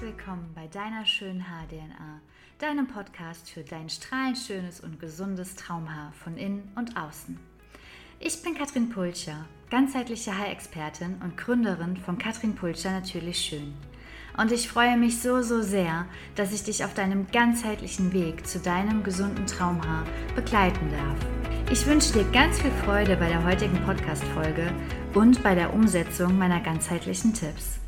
[0.00, 2.22] willkommen bei deiner schönen Haar-DNA,
[2.58, 7.38] deinem Podcast für dein strahlend schönes und gesundes Traumhaar von innen und außen.
[8.18, 13.74] Ich bin Katrin Pulcher, ganzheitliche Haarexpertin und Gründerin von Katrin Pulcher Natürlich Schön.
[14.38, 18.58] Und ich freue mich so, so sehr, dass ich dich auf deinem ganzheitlichen Weg zu
[18.58, 21.18] deinem gesunden Traumhaar begleiten darf.
[21.70, 24.72] Ich wünsche dir ganz viel Freude bei der heutigen Podcast-Folge
[25.12, 27.80] und bei der Umsetzung meiner ganzheitlichen Tipps.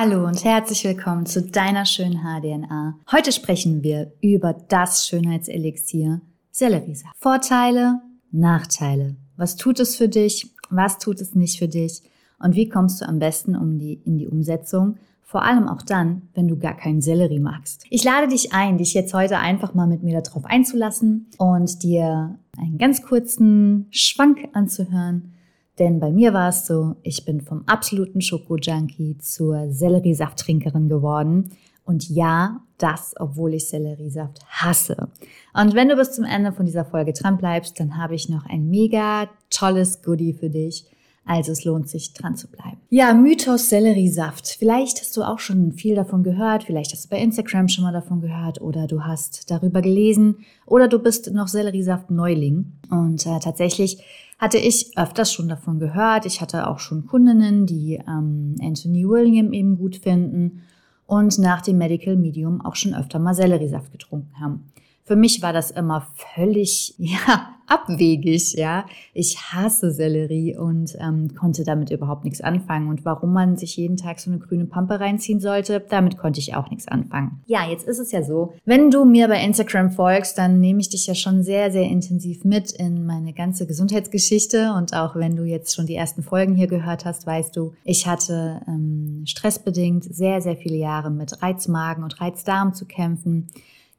[0.00, 3.00] Hallo und herzlich willkommen zu deiner schönen HDNA.
[3.10, 6.20] Heute sprechen wir über das Schönheitselixier
[6.52, 7.16] Selleriesaft.
[7.18, 9.16] Vorteile, Nachteile.
[9.36, 10.54] Was tut es für dich?
[10.70, 12.04] Was tut es nicht für dich?
[12.38, 14.98] Und wie kommst du am besten um die, in die Umsetzung?
[15.24, 17.84] Vor allem auch dann, wenn du gar keinen Sellerie magst.
[17.90, 22.38] Ich lade dich ein, dich jetzt heute einfach mal mit mir darauf einzulassen und dir
[22.56, 25.34] einen ganz kurzen Schwank anzuhören
[25.78, 31.50] denn bei mir war es so, ich bin vom absoluten Schoko-Junkie zur Selleriesafttrinkerin geworden.
[31.84, 35.08] Und ja, das, obwohl ich Selleriesaft hasse.
[35.54, 38.44] Und wenn du bis zum Ende von dieser Folge dran bleibst, dann habe ich noch
[38.46, 40.84] ein mega tolles Goodie für dich.
[41.28, 42.78] Also es lohnt sich dran zu bleiben.
[42.88, 44.56] Ja, Mythos Selleriesaft.
[44.58, 47.92] Vielleicht hast du auch schon viel davon gehört, vielleicht hast du bei Instagram schon mal
[47.92, 52.72] davon gehört oder du hast darüber gelesen oder du bist noch Selleriesaft Neuling.
[52.90, 54.02] Und äh, tatsächlich
[54.38, 56.24] hatte ich öfters schon davon gehört.
[56.24, 60.62] Ich hatte auch schon Kundinnen, die ähm, Anthony William eben gut finden
[61.06, 64.72] und nach dem Medical Medium auch schon öfter mal Selleriesaft getrunken haben.
[65.04, 68.86] Für mich war das immer völlig, ja, abwegig, ja.
[69.12, 72.88] Ich hasse Sellerie und ähm, konnte damit überhaupt nichts anfangen.
[72.88, 76.54] Und warum man sich jeden Tag so eine grüne Pampe reinziehen sollte, damit konnte ich
[76.54, 77.42] auch nichts anfangen.
[77.46, 80.88] Ja, jetzt ist es ja so, wenn du mir bei Instagram folgst, dann nehme ich
[80.88, 84.72] dich ja schon sehr, sehr intensiv mit in meine ganze Gesundheitsgeschichte.
[84.76, 88.06] Und auch wenn du jetzt schon die ersten Folgen hier gehört hast, weißt du, ich
[88.06, 93.48] hatte ähm, stressbedingt sehr, sehr viele Jahre mit Reizmagen und Reizdarm zu kämpfen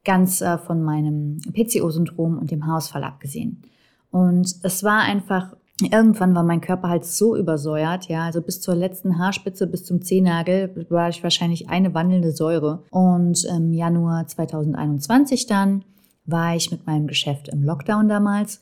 [0.06, 3.62] ganz äh, von meinem PCO-Syndrom und dem Haarausfall abgesehen.
[4.12, 8.76] Und es war einfach, irgendwann war mein Körper halt so übersäuert, ja, also bis zur
[8.76, 12.84] letzten Haarspitze, bis zum Zehennagel war ich wahrscheinlich eine wandelnde Säure.
[12.90, 15.84] Und im Januar 2021 dann
[16.26, 18.62] war ich mit meinem Geschäft im Lockdown damals.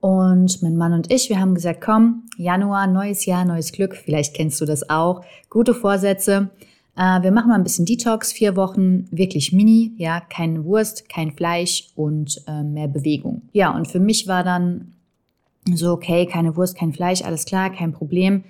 [0.00, 3.96] Und mein Mann und ich, wir haben gesagt, komm, Januar, neues Jahr, neues Glück.
[3.96, 5.24] Vielleicht kennst du das auch.
[5.48, 6.50] Gute Vorsätze.
[6.96, 11.32] Äh, wir machen mal ein bisschen Detox, vier Wochen, wirklich mini, ja, keine Wurst, kein
[11.32, 13.42] Fleisch und äh, mehr Bewegung.
[13.52, 14.92] Ja, und für mich war dann
[15.72, 18.44] so, okay, keine Wurst, kein Fleisch, alles klar, kein Problem.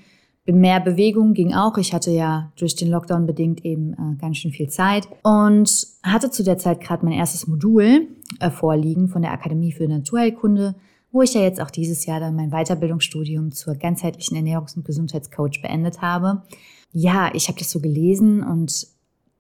[0.46, 1.78] Mehr Bewegung ging auch.
[1.78, 6.30] Ich hatte ja durch den Lockdown bedingt eben äh, ganz schön viel Zeit und hatte
[6.30, 8.08] zu der Zeit gerade mein erstes Modul
[8.40, 10.74] äh, vorliegen von der Akademie für Naturheilkunde,
[11.12, 15.62] wo ich ja jetzt auch dieses Jahr dann mein Weiterbildungsstudium zur ganzheitlichen Ernährungs- und Gesundheitscoach
[15.62, 16.42] beendet habe
[16.94, 18.86] ja, ich habe das so gelesen und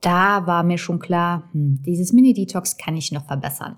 [0.00, 3.76] da war mir schon klar, hm, dieses Mini-Detox kann ich noch verbessern.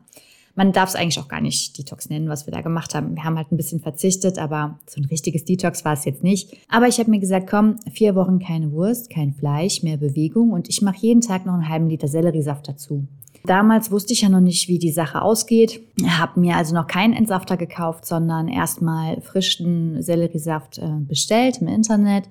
[0.57, 3.15] Man darf es eigentlich auch gar nicht Detox nennen, was wir da gemacht haben.
[3.15, 6.57] Wir haben halt ein bisschen verzichtet, aber so ein richtiges Detox war es jetzt nicht.
[6.69, 10.71] Aber ich habe mir gesagt, komm, vier Wochen keine Wurst, kein Fleisch, mehr Bewegung und
[10.71, 13.07] ich mache jeden Tag noch einen halben Liter Selleriesaft dazu.
[13.45, 15.81] Damals wusste ich ja noch nicht, wie die Sache ausgeht.
[16.05, 22.25] Habe mir also noch keinen Entsafter gekauft, sondern erstmal frischen Selleriesaft äh, bestellt im Internet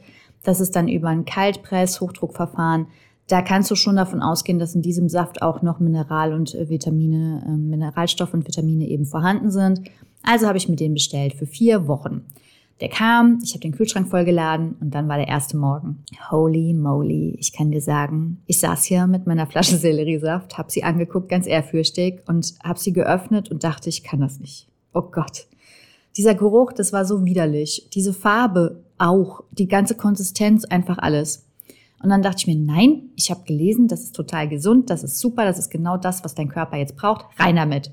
[0.45, 2.87] das ist dann über ein Kaltpress-Hochdruckverfahren.
[3.27, 6.69] Da kannst du schon davon ausgehen, dass in diesem Saft auch noch Mineral und äh,
[6.69, 9.81] Vitamine, äh, Mineralstoffe und Vitamine eben vorhanden sind.
[10.23, 12.25] Also habe ich mir den bestellt für vier Wochen.
[12.81, 16.03] Der kam, ich habe den Kühlschrank vollgeladen und dann war der erste Morgen.
[16.29, 20.83] Holy moly, ich kann dir sagen, ich saß hier mit meiner Flasche Selleriesaft, habe sie
[20.83, 24.67] angeguckt, ganz ehrfürchtig und habe sie geöffnet und dachte, ich kann das nicht.
[24.93, 25.47] Oh Gott.
[26.17, 27.89] Dieser Geruch, das war so widerlich.
[27.93, 29.43] Diese Farbe, auch.
[29.51, 31.45] Die ganze Konsistenz, einfach alles.
[32.01, 35.17] Und dann dachte ich mir, nein, ich habe gelesen, das ist total gesund, das ist
[35.17, 37.25] super, das ist genau das, was dein Körper jetzt braucht.
[37.39, 37.91] Rein damit.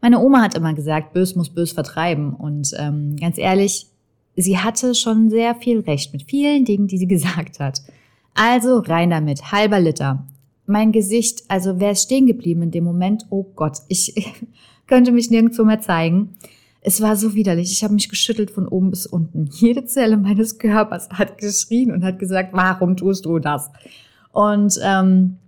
[0.00, 2.34] Meine Oma hat immer gesagt, bös muss bös vertreiben.
[2.34, 3.86] Und ähm, ganz ehrlich,
[4.36, 7.82] sie hatte schon sehr viel recht mit vielen Dingen, die sie gesagt hat.
[8.34, 10.24] Also rein damit, halber Liter.
[10.66, 13.26] Mein Gesicht, also wer ist stehen geblieben in dem Moment?
[13.30, 14.14] Oh Gott, ich
[14.86, 16.36] könnte mich nirgendwo mehr zeigen.
[16.80, 17.72] Es war so widerlich.
[17.72, 19.46] Ich habe mich geschüttelt von oben bis unten.
[19.52, 23.70] Jede Zelle meines Körpers hat geschrien und hat gesagt, warum tust du das?
[24.32, 25.38] Und ähm,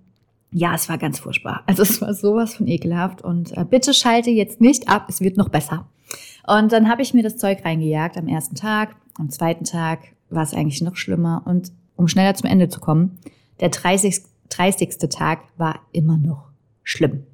[0.53, 1.63] ja, es war ganz furchtbar.
[1.67, 3.23] Also es war sowas von ekelhaft.
[3.23, 5.87] Und äh, bitte schalte jetzt nicht ab, es wird noch besser.
[6.47, 8.97] Und dann habe ich mir das Zeug reingejagt am ersten Tag.
[9.19, 10.01] Am zweiten Tag
[10.31, 11.43] war es eigentlich noch schlimmer.
[11.45, 13.19] Und um schneller zum Ende zu kommen,
[13.61, 14.23] der 30.
[14.49, 14.99] 30.
[15.11, 16.49] Tag war immer noch
[16.83, 17.25] schlimm.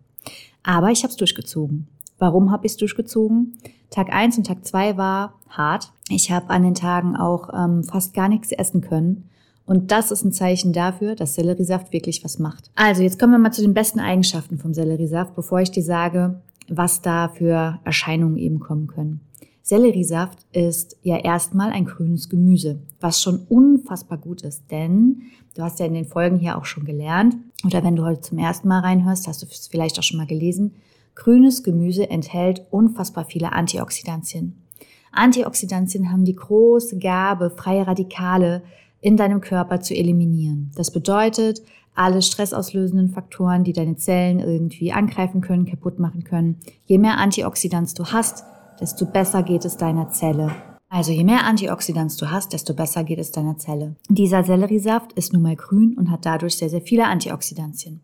[0.63, 1.89] Aber ich habe es durchgezogen.
[2.19, 3.55] Warum habe ich es durchgezogen?
[3.91, 5.93] Tag eins und Tag zwei war hart.
[6.09, 9.29] Ich habe an den Tagen auch ähm, fast gar nichts essen können.
[9.65, 12.71] Und das ist ein Zeichen dafür, dass Selleriesaft wirklich was macht.
[12.77, 16.41] Also jetzt kommen wir mal zu den besten Eigenschaften vom Selleriesaft, bevor ich dir sage,
[16.69, 19.21] was da für Erscheinungen eben kommen können.
[19.63, 25.23] Selleriesaft ist ja erstmal ein grünes Gemüse, was schon unfassbar gut ist, denn
[25.57, 28.39] du hast ja in den Folgen hier auch schon gelernt, oder wenn du heute zum
[28.39, 30.77] ersten Mal reinhörst, hast du es vielleicht auch schon mal gelesen,
[31.17, 34.63] grünes Gemüse enthält unfassbar viele Antioxidantien.
[35.11, 38.63] Antioxidantien haben die große Gabe, freie Radikale
[39.01, 40.71] in deinem Körper zu eliminieren.
[40.77, 41.63] Das bedeutet,
[41.95, 46.59] alle stressauslösenden Faktoren, die deine Zellen irgendwie angreifen können, kaputt machen können.
[46.85, 48.45] Je mehr Antioxidants du hast,
[48.81, 50.53] desto besser geht es deiner Zelle.
[50.89, 53.97] Also je mehr Antioxidants du hast, desto besser geht es deiner Zelle.
[54.09, 58.01] Dieser Selleriesaft ist nun mal grün und hat dadurch sehr, sehr viele Antioxidantien.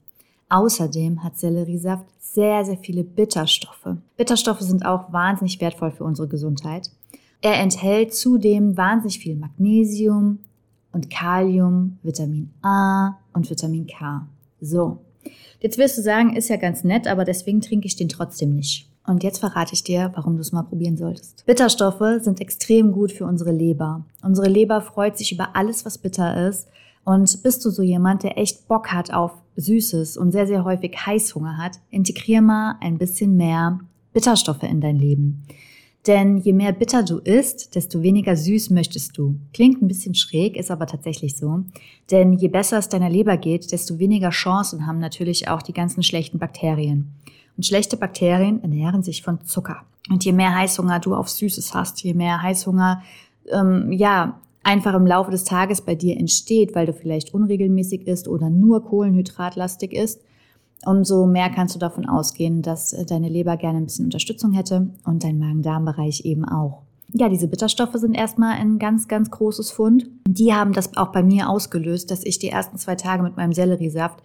[0.53, 3.97] Außerdem hat Selleriesaft sehr, sehr viele Bitterstoffe.
[4.19, 6.91] Bitterstoffe sind auch wahnsinnig wertvoll für unsere Gesundheit.
[7.41, 10.41] Er enthält zudem wahnsinnig viel Magnesium
[10.93, 14.29] und Kalium, Vitamin A und Vitamin K.
[14.61, 14.99] So.
[15.61, 18.91] Jetzt wirst du sagen, ist ja ganz nett, aber deswegen trinke ich den trotzdem nicht.
[19.07, 21.47] Und jetzt verrate ich dir, warum du es mal probieren solltest.
[21.47, 24.05] Bitterstoffe sind extrem gut für unsere Leber.
[24.23, 26.69] Unsere Leber freut sich über alles, was bitter ist.
[27.05, 30.97] Und bist du so jemand, der echt Bock hat auf Süßes und sehr, sehr häufig
[31.07, 33.81] Heißhunger hat, integrier mal ein bisschen mehr
[34.13, 35.45] Bitterstoffe in dein Leben.
[36.07, 39.37] Denn je mehr bitter du isst, desto weniger süß möchtest du.
[39.55, 41.63] Klingt ein bisschen schräg, ist aber tatsächlich so.
[42.11, 46.03] Denn je besser es deiner Leber geht, desto weniger Chancen haben natürlich auch die ganzen
[46.03, 47.13] schlechten Bakterien.
[47.57, 49.85] Und schlechte Bakterien ernähren sich von Zucker.
[50.11, 53.03] Und je mehr Heißhunger du auf Süßes hast, je mehr Heißhunger,
[53.53, 58.29] ähm, ja, einfach im Laufe des Tages bei dir entsteht, weil du vielleicht unregelmäßig isst
[58.29, 60.23] oder nur kohlenhydratlastig isst,
[60.85, 64.91] umso mehr kannst du davon ausgehen, dass äh, deine Leber gerne ein bisschen Unterstützung hätte
[65.05, 66.83] und dein Magen-Darm-Bereich eben auch.
[67.15, 70.09] Ja, diese Bitterstoffe sind erstmal ein ganz, ganz großes Fund.
[70.27, 73.53] Die haben das auch bei mir ausgelöst, dass ich die ersten zwei Tage mit meinem
[73.53, 74.23] Selleriesaft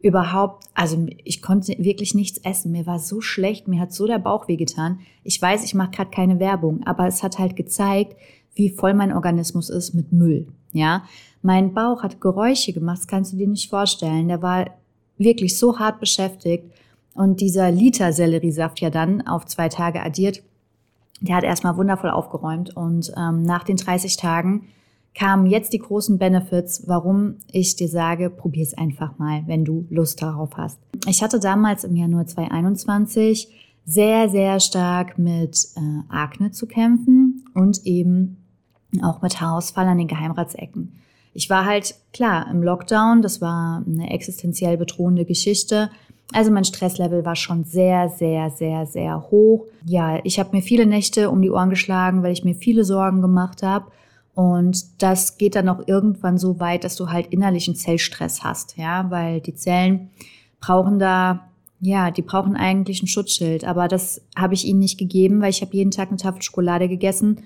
[0.00, 2.72] überhaupt, also ich konnte wirklich nichts essen.
[2.72, 4.98] Mir war so schlecht, mir hat so der Bauch wehgetan.
[5.22, 8.16] Ich weiß, ich mache gerade keine Werbung, aber es hat halt gezeigt,
[8.54, 10.46] wie voll mein Organismus ist mit Müll.
[10.72, 11.04] Ja,
[11.42, 14.28] mein Bauch hat Geräusche gemacht, das kannst du dir nicht vorstellen.
[14.28, 14.66] Der war
[15.18, 16.64] wirklich so hart beschäftigt
[17.14, 20.42] und dieser Liter Selleriesaft ja dann auf zwei Tage addiert,
[21.20, 24.66] der hat erstmal wundervoll aufgeräumt und ähm, nach den 30 Tagen
[25.14, 29.86] kamen jetzt die großen Benefits, warum ich dir sage, probier es einfach mal, wenn du
[29.90, 30.80] Lust darauf hast.
[31.06, 33.48] Ich hatte damals im Januar 2021
[33.86, 38.43] sehr, sehr stark mit äh, Akne zu kämpfen und eben
[39.02, 40.92] auch mit Haarausfall an den Geheimratsecken.
[41.32, 45.90] Ich war halt klar im Lockdown, das war eine existenziell bedrohende Geschichte.
[46.32, 49.66] Also mein Stresslevel war schon sehr, sehr, sehr, sehr hoch.
[49.84, 53.20] Ja, ich habe mir viele Nächte um die Ohren geschlagen, weil ich mir viele Sorgen
[53.20, 53.86] gemacht habe
[54.34, 59.10] und das geht dann auch irgendwann so weit, dass du halt innerlichen Zellstress hast, ja,
[59.10, 60.10] weil die Zellen
[60.60, 61.48] brauchen da,
[61.80, 63.64] ja, die brauchen eigentlich ein Schutzschild.
[63.64, 66.88] Aber das habe ich ihnen nicht gegeben, weil ich habe jeden Tag eine Tafel Schokolade
[66.88, 67.42] gegessen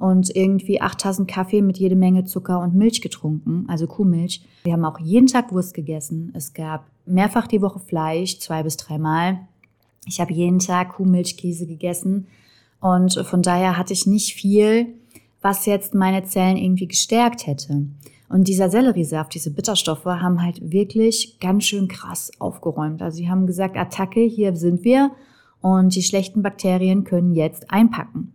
[0.00, 4.42] und irgendwie acht Tassen Kaffee mit jede Menge Zucker und Milch getrunken, also Kuhmilch.
[4.64, 6.32] Wir haben auch jeden Tag Wurst gegessen.
[6.34, 9.38] Es gab mehrfach die Woche Fleisch, zwei bis dreimal.
[10.06, 12.26] Ich habe jeden Tag Kuhmilchkäse gegessen
[12.80, 14.94] und von daher hatte ich nicht viel
[15.42, 17.86] was jetzt meine Zellen irgendwie gestärkt hätte.
[18.28, 23.02] Und dieser Selleriesaft, diese Bitterstoffe, haben halt wirklich ganz schön krass aufgeräumt.
[23.02, 25.10] Also sie haben gesagt, Attacke, hier sind wir
[25.60, 28.32] und die schlechten Bakterien können jetzt einpacken.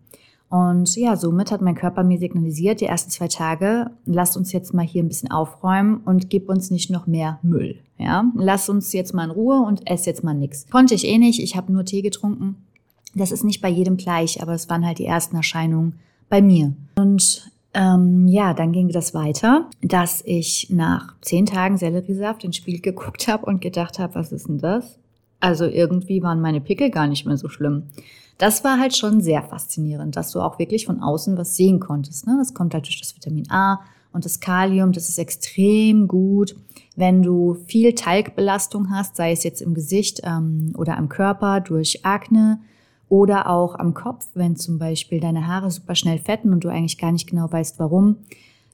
[0.56, 4.74] Und ja, somit hat mein Körper mir signalisiert, die ersten zwei Tage, lasst uns jetzt
[4.74, 7.80] mal hier ein bisschen aufräumen und gib uns nicht noch mehr Müll.
[7.98, 10.66] Ja, lass uns jetzt mal in Ruhe und ess jetzt mal nichts.
[10.70, 12.56] Konnte ich eh nicht, ich habe nur Tee getrunken.
[13.14, 16.72] Das ist nicht bei jedem gleich, aber es waren halt die ersten Erscheinungen bei mir.
[16.96, 22.80] Und ähm, ja, dann ging das weiter, dass ich nach zehn Tagen Selleriesaft ins Spiel
[22.80, 25.00] geguckt habe und gedacht habe, was ist denn das?
[25.42, 27.84] Also irgendwie waren meine Pickel gar nicht mehr so schlimm.
[28.38, 32.28] Das war halt schon sehr faszinierend, dass du auch wirklich von außen was sehen konntest.
[32.28, 32.36] Ne?
[32.38, 33.80] Das kommt halt durch das Vitamin A
[34.12, 34.92] und das Kalium.
[34.92, 36.56] Das ist extrem gut,
[36.96, 42.06] wenn du viel Talgbelastung hast, sei es jetzt im Gesicht ähm, oder am Körper durch
[42.06, 42.60] Akne
[43.08, 46.98] oder auch am Kopf, wenn zum Beispiel deine Haare super schnell fetten und du eigentlich
[46.98, 48.18] gar nicht genau weißt, warum.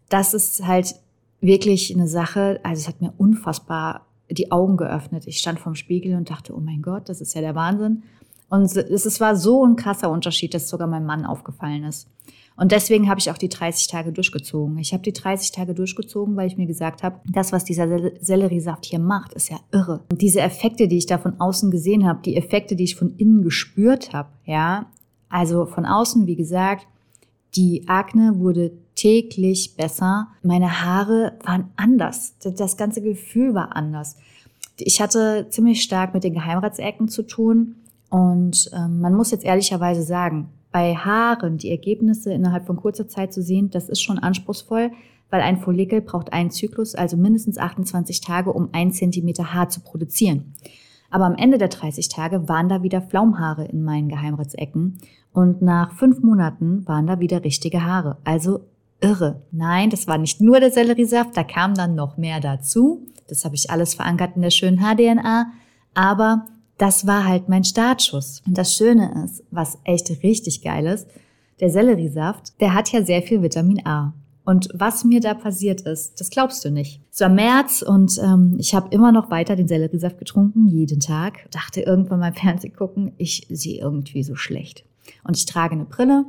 [0.09, 0.95] Das ist halt
[1.41, 5.27] wirklich eine Sache, also es hat mir unfassbar die Augen geöffnet.
[5.27, 8.03] Ich stand vorm Spiegel und dachte, oh mein Gott, das ist ja der Wahnsinn.
[8.51, 12.09] Und es war so ein krasser Unterschied, dass sogar meinem Mann aufgefallen ist.
[12.57, 14.77] Und deswegen habe ich auch die 30 Tage durchgezogen.
[14.77, 17.87] Ich habe die 30 Tage durchgezogen, weil ich mir gesagt habe, das, was dieser
[18.19, 20.01] Selleriesaft hier macht, ist ja irre.
[20.11, 23.15] Und diese Effekte, die ich da von außen gesehen habe, die Effekte, die ich von
[23.15, 24.87] innen gespürt habe, ja,
[25.29, 26.85] also von außen, wie gesagt,
[27.55, 30.27] die Akne wurde täglich besser.
[30.43, 32.35] Meine Haare waren anders.
[32.43, 34.17] Das ganze Gefühl war anders.
[34.77, 37.77] Ich hatte ziemlich stark mit den Geheimratsecken zu tun.
[38.11, 43.33] Und ähm, man muss jetzt ehrlicherweise sagen, bei Haaren die Ergebnisse innerhalb von kurzer Zeit
[43.33, 44.91] zu sehen, das ist schon anspruchsvoll,
[45.29, 49.79] weil ein Follikel braucht einen Zyklus, also mindestens 28 Tage, um ein Zentimeter Haar zu
[49.79, 50.53] produzieren.
[51.09, 54.97] Aber am Ende der 30 Tage waren da wieder Flaumhaare in meinen Geheimratsecken
[55.31, 58.17] und nach fünf Monaten waren da wieder richtige Haare.
[58.25, 58.65] Also
[58.99, 59.41] irre.
[59.51, 63.05] Nein, das war nicht nur der Selleriesaft, da kam dann noch mehr dazu.
[63.29, 65.47] Das habe ich alles verankert in der schönen HDNA.
[65.93, 66.45] Aber
[66.81, 68.41] das war halt mein Startschuss.
[68.47, 71.07] Und das Schöne ist, was echt richtig geil ist,
[71.59, 74.15] der Selleriesaft, der hat ja sehr viel Vitamin A.
[74.45, 76.99] Und was mir da passiert ist, das glaubst du nicht.
[77.11, 81.51] Es war März und ähm, ich habe immer noch weiter den Selleriesaft getrunken, jeden Tag.
[81.51, 84.83] Dachte irgendwann mal Fernsehen gucken, ich sehe irgendwie so schlecht.
[85.23, 86.25] Und ich trage eine Brille.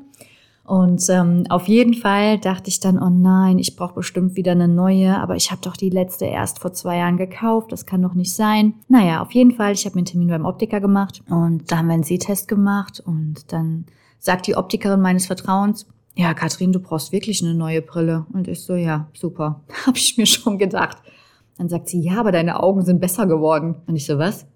[0.65, 4.69] Und ähm, auf jeden Fall dachte ich dann, oh nein, ich brauche bestimmt wieder eine
[4.69, 8.15] neue, aber ich habe doch die letzte erst vor zwei Jahren gekauft, das kann doch
[8.15, 8.75] nicht sein.
[8.89, 11.89] Naja, auf jeden Fall, ich habe mir einen Termin beim Optiker gemacht und da haben
[11.89, 13.87] wir einen Sehtest gemacht und dann
[14.21, 18.27] sagt die Optikerin meines Vertrauens, ja, Katrin, du brauchst wirklich eine neue Brille.
[18.33, 19.63] Und ich so, ja, super.
[19.87, 20.99] Habe ich mir schon gedacht.
[21.59, 23.77] Dann sagt sie, ja, aber deine Augen sind besser geworden.
[23.87, 24.47] Und ich so, was?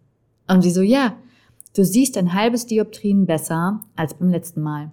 [0.49, 1.15] Und sie so, ja,
[1.75, 4.93] du siehst ein halbes Dioptrien besser als beim letzten Mal.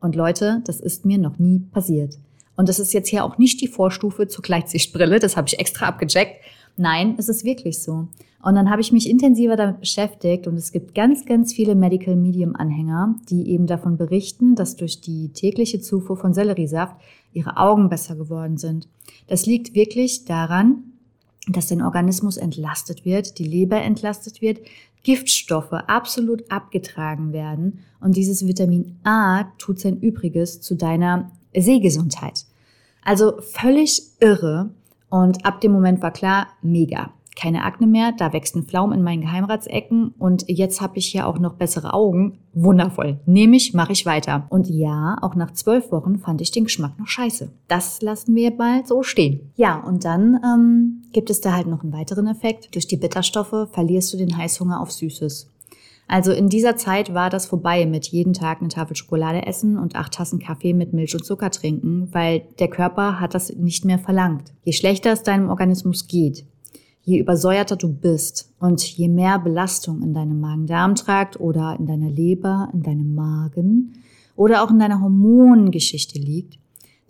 [0.00, 2.18] Und Leute, das ist mir noch nie passiert.
[2.56, 5.86] Und das ist jetzt hier auch nicht die Vorstufe zur Gleitsichtbrille, das habe ich extra
[5.86, 6.40] abgecheckt.
[6.76, 8.08] Nein, es ist wirklich so.
[8.42, 12.14] Und dann habe ich mich intensiver damit beschäftigt und es gibt ganz, ganz viele Medical
[12.14, 16.96] Medium Anhänger, die eben davon berichten, dass durch die tägliche Zufuhr von Selleriesaft
[17.32, 18.88] ihre Augen besser geworden sind.
[19.26, 20.84] Das liegt wirklich daran,
[21.48, 24.60] dass dein Organismus entlastet wird, die Leber entlastet wird,
[25.02, 32.44] Giftstoffe absolut abgetragen werden und dieses Vitamin A tut sein Übriges zu deiner Sehgesundheit.
[33.04, 34.70] Also völlig irre
[35.08, 37.12] und ab dem Moment war klar, mega.
[37.38, 41.24] Keine Akne mehr, da wächst ein Pflaum in meinen Geheimratsecken und jetzt habe ich hier
[41.28, 42.38] auch noch bessere Augen.
[42.52, 43.20] Wundervoll.
[43.26, 44.48] Nehme ich, mache ich weiter.
[44.50, 47.52] Und ja, auch nach zwölf Wochen fand ich den Geschmack noch scheiße.
[47.68, 49.52] Das lassen wir mal so stehen.
[49.54, 52.74] Ja, und dann ähm, gibt es da halt noch einen weiteren Effekt.
[52.74, 55.48] Durch die Bitterstoffe verlierst du den Heißhunger auf Süßes.
[56.08, 59.94] Also in dieser Zeit war das vorbei mit jeden Tag eine Tafel Schokolade essen und
[59.94, 63.98] acht Tassen Kaffee mit Milch und Zucker trinken, weil der Körper hat das nicht mehr
[64.00, 64.54] verlangt.
[64.64, 66.46] Je schlechter es deinem Organismus geht,
[67.08, 72.68] je übersäuerter du bist und je mehr Belastung in deinem Magen-Darm-Trakt oder in deiner Leber,
[72.74, 73.94] in deinem Magen
[74.36, 76.58] oder auch in deiner Hormongeschichte liegt,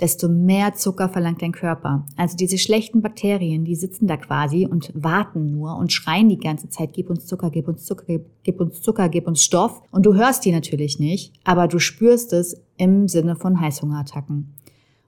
[0.00, 2.06] desto mehr Zucker verlangt dein Körper.
[2.16, 6.68] Also diese schlechten Bakterien, die sitzen da quasi und warten nur und schreien die ganze
[6.68, 9.82] Zeit, gib uns Zucker, gib uns Zucker, gib, gib uns Zucker, gib uns Stoff.
[9.90, 14.54] Und du hörst die natürlich nicht, aber du spürst es im Sinne von Heißhungerattacken.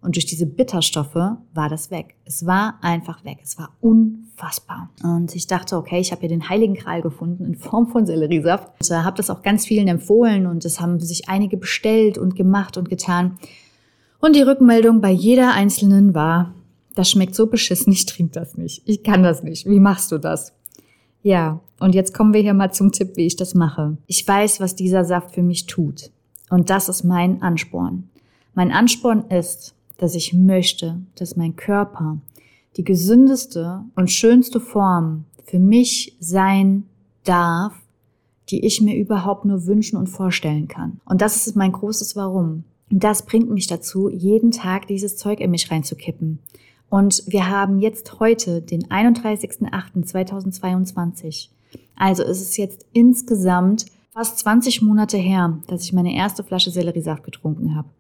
[0.03, 2.15] Und durch diese Bitterstoffe war das weg.
[2.25, 3.39] Es war einfach weg.
[3.43, 4.91] Es war unfassbar.
[5.03, 8.69] Und ich dachte, okay, ich habe hier den heiligen Kral gefunden in Form von Selleriesaft.
[8.81, 12.35] Und äh, habe das auch ganz vielen empfohlen und es haben sich einige bestellt und
[12.35, 13.39] gemacht und getan.
[14.21, 16.55] Und die Rückmeldung bei jeder einzelnen war,
[16.95, 18.83] das schmeckt so beschissen, ich trinke das nicht.
[18.87, 19.67] Ich kann das nicht.
[19.67, 20.55] Wie machst du das?
[21.23, 23.99] Ja, und jetzt kommen wir hier mal zum Tipp, wie ich das mache.
[24.07, 26.11] Ich weiß, was dieser Saft für mich tut.
[26.49, 28.09] Und das ist mein Ansporn.
[28.55, 32.17] Mein Ansporn ist, dass ich möchte, dass mein Körper
[32.79, 36.85] die gesündeste und schönste Form für mich sein
[37.25, 37.75] darf,
[38.49, 41.03] die ich mir überhaupt nur wünschen und vorstellen kann.
[41.05, 42.65] Und das ist mein großes Warum.
[42.91, 46.39] Und das bringt mich dazu, jeden Tag dieses Zeug in mich reinzukippen.
[46.89, 51.49] Und wir haben jetzt heute den 31.08.2022.
[51.95, 57.23] Also ist es jetzt insgesamt fast 20 Monate her, dass ich meine erste Flasche Selleriesaft
[57.23, 57.91] getrunken habe.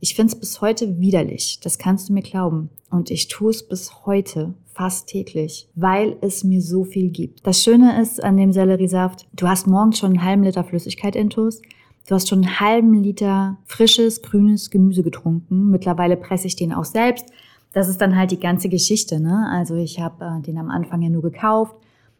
[0.00, 2.70] Ich finde es bis heute widerlich, das kannst du mir glauben.
[2.90, 7.46] Und ich tue es bis heute fast täglich, weil es mir so viel gibt.
[7.46, 11.62] Das Schöne ist an dem Selleriesaft, du hast morgens schon einen halben Liter Flüssigkeit intus,
[12.08, 15.70] Du hast schon einen halben Liter frisches, grünes Gemüse getrunken.
[15.70, 17.26] Mittlerweile presse ich den auch selbst.
[17.72, 19.18] Das ist dann halt die ganze Geschichte.
[19.18, 19.48] Ne?
[19.50, 21.74] Also ich habe äh, den am Anfang ja nur gekauft.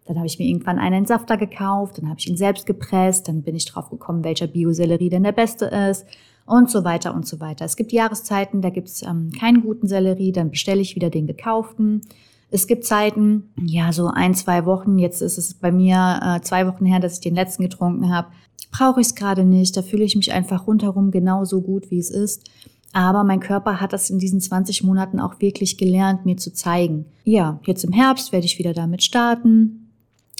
[0.04, 1.98] Dann habe ich mir irgendwann einen Entsafter gekauft.
[1.98, 3.28] Dann habe ich ihn selbst gepresst.
[3.28, 6.04] Dann bin ich drauf gekommen, welcher Biosellerie denn der beste ist.
[6.46, 7.64] Und so weiter und so weiter.
[7.64, 10.32] Es gibt Jahreszeiten, da gibt es ähm, keinen guten Sellerie.
[10.32, 12.02] Dann bestelle ich wieder den gekauften.
[12.50, 14.98] Es gibt Zeiten, ja, so ein, zwei Wochen.
[14.98, 18.28] Jetzt ist es bei mir äh, zwei Wochen her, dass ich den letzten getrunken habe
[18.76, 22.10] brauche ich es gerade nicht, da fühle ich mich einfach rundherum genauso gut, wie es
[22.10, 22.48] ist.
[22.92, 27.06] Aber mein Körper hat das in diesen 20 Monaten auch wirklich gelernt, mir zu zeigen.
[27.24, 29.85] Ja, jetzt im Herbst werde ich wieder damit starten.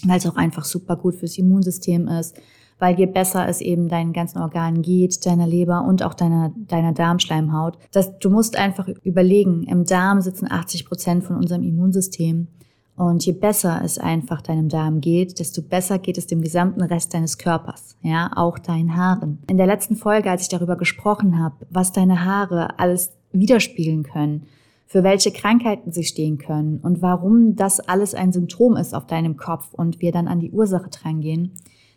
[0.05, 2.37] Weil es auch einfach super gut fürs Immunsystem ist,
[2.79, 6.93] weil je besser es eben deinen ganzen Organen geht, deiner Leber und auch deiner, deiner
[6.93, 12.49] Darmschleimhaut, dass du musst einfach überlegen, im Darm sitzen 80 Prozent von unserem Immunsystem.
[12.97, 17.13] Und je besser es einfach deinem Darm geht, desto besser geht es dem gesamten Rest
[17.13, 19.39] deines Körpers, ja, auch deinen Haaren.
[19.51, 24.47] In der letzten Folge, als ich darüber gesprochen habe, was deine Haare alles widerspiegeln können,
[24.87, 29.37] für welche Krankheiten sie stehen können und warum das alles ein Symptom ist auf deinem
[29.37, 31.53] Kopf und wir dann an die Ursache drangehen,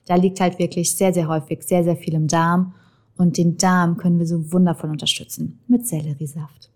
[0.05, 2.73] da liegt halt wirklich sehr, sehr häufig sehr, sehr viel im Darm
[3.15, 6.69] und den Darm können wir so wundervoll unterstützen mit Selleriesaft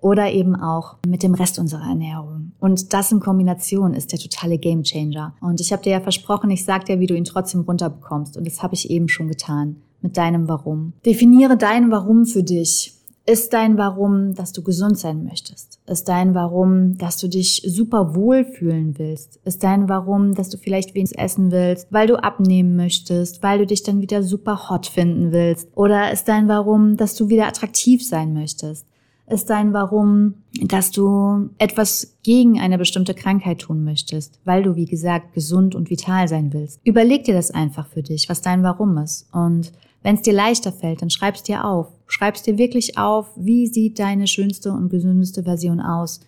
[0.00, 2.52] oder eben auch mit dem Rest unserer Ernährung.
[2.58, 5.34] Und das in Kombination ist der totale Gamechanger.
[5.40, 8.36] Und ich habe dir ja versprochen, ich sag dir, wie du ihn trotzdem runterbekommst.
[8.36, 10.94] Und das habe ich eben schon getan mit deinem Warum.
[11.04, 12.94] Definiere dein Warum für dich.
[13.26, 15.78] Ist dein Warum, dass du gesund sein möchtest?
[15.86, 19.38] Ist dein Warum, dass du dich super wohlfühlen willst?
[19.44, 23.66] Ist dein Warum, dass du vielleicht wenig essen willst, weil du abnehmen möchtest, weil du
[23.66, 25.68] dich dann wieder super hot finden willst?
[25.74, 28.86] Oder ist dein Warum, dass du wieder attraktiv sein möchtest?
[29.30, 34.86] ist dein Warum, dass du etwas gegen eine bestimmte Krankheit tun möchtest, weil du, wie
[34.86, 36.80] gesagt, gesund und vital sein willst.
[36.84, 39.28] Überleg dir das einfach für dich, was dein Warum ist.
[39.32, 41.88] Und wenn es dir leichter fällt, dann schreib's dir auf.
[42.06, 46.20] Schreib's dir wirklich auf, wie sieht deine schönste und gesündeste Version aus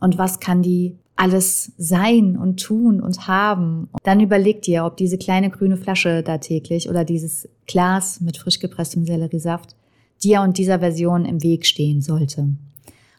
[0.00, 3.88] und was kann die alles sein und tun und haben.
[4.02, 8.60] Dann überleg dir, ob diese kleine grüne Flasche da täglich oder dieses Glas mit frisch
[8.60, 9.74] gepresstem Selleriesaft
[10.22, 12.48] dir und dieser Version im Weg stehen sollte.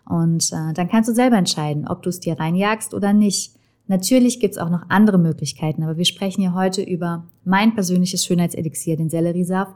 [0.06, 3.54] Und äh, dann kannst du selber entscheiden, ob du es dir reinjagst oder nicht.
[3.88, 8.98] Natürlich gibt's auch noch andere Möglichkeiten, aber wir sprechen hier heute über mein persönliches Schönheitselixier,
[8.98, 9.76] den Selleriesaft.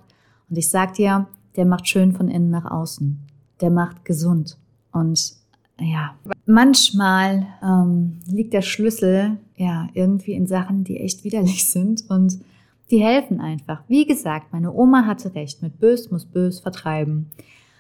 [0.52, 3.20] Und ich sag dir, der macht schön von innen nach außen.
[3.62, 4.58] Der macht gesund.
[4.92, 5.34] Und
[5.80, 6.14] ja,
[6.46, 12.04] manchmal ähm, liegt der Schlüssel ja irgendwie in Sachen, die echt widerlich sind.
[12.10, 12.40] Und
[12.92, 13.82] die helfen einfach.
[13.88, 17.32] Wie gesagt, meine Oma hatte recht, mit bös muss bös vertreiben.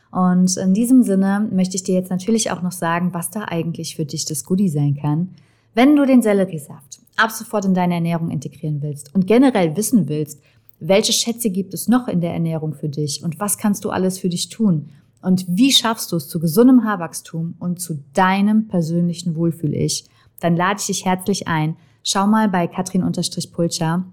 [0.09, 3.97] Und in diesem Sinne möchte ich dir jetzt natürlich auch noch sagen, was da eigentlich
[3.97, 5.29] für dich das Goodie sein kann,
[5.73, 10.41] wenn du den Selleriesaft ab sofort in deine Ernährung integrieren willst und generell wissen willst,
[10.81, 14.19] welche Schätze gibt es noch in der Ernährung für dich und was kannst du alles
[14.19, 14.89] für dich tun
[15.21, 20.05] und wie schaffst du es zu gesundem Haarwachstum und zu deinem persönlichen Wohlfühl-Ich,
[20.39, 21.77] dann lade ich dich herzlich ein.
[22.03, 24.05] Schau mal bei Katrin-Pulcher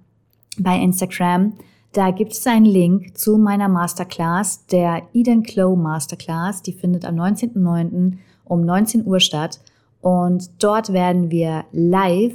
[0.59, 1.55] bei Instagram.
[1.93, 6.63] Da gibt es einen Link zu meiner Masterclass, der Eden Glow Masterclass.
[6.63, 8.19] Die findet am 19.09.
[8.45, 9.61] um 19 Uhr statt.
[10.03, 12.35] Und dort werden wir live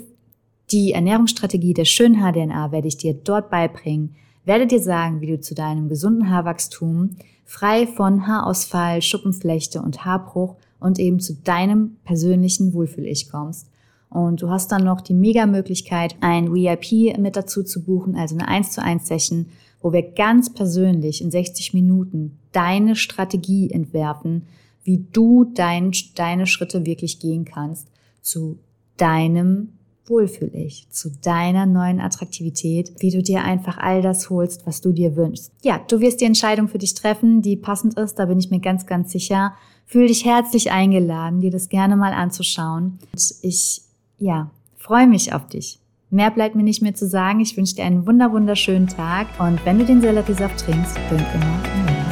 [0.74, 4.16] die Ernährungsstrategie der Schönhaar-DNA werde ich dir dort beibringen.
[4.44, 7.12] Werde dir sagen, wie du zu deinem gesunden Haarwachstum
[7.46, 13.70] frei von Haarausfall, Schuppenflechte und Haarbruch und eben zu deinem persönlichen Wohlfühl-Ich kommst.
[14.10, 18.48] Und du hast dann noch die Mega-Möglichkeit, ein VIP mit dazu zu buchen, also eine
[18.48, 19.48] 1 zu 1 Session,
[19.82, 24.48] wo wir ganz persönlich in 60 Minuten deine Strategie entwerfen,
[24.84, 27.88] wie du dein, deine Schritte wirklich gehen kannst
[28.22, 28.58] zu
[28.98, 29.70] deinem
[30.06, 35.16] Wohlfühl-Ich, zu deiner neuen Attraktivität, wie du dir einfach all das holst, was du dir
[35.16, 35.52] wünschst.
[35.64, 38.60] Ja, du wirst die Entscheidung für dich treffen, die passend ist, da bin ich mir
[38.60, 39.54] ganz, ganz sicher.
[39.86, 43.00] Fühl dich herzlich eingeladen, dir das gerne mal anzuschauen.
[43.14, 43.82] Und ich
[44.18, 45.80] ja, freue mich auf dich.
[46.10, 47.40] Mehr bleibt mir nicht mehr zu sagen.
[47.40, 51.64] Ich wünsche dir einen wunder wunderschönen Tag und wenn du den Selleriesaft trinkst, denk immer
[51.74, 52.03] an mich.